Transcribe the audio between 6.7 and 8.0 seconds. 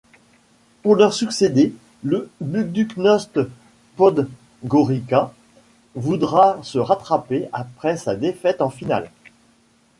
rattraper après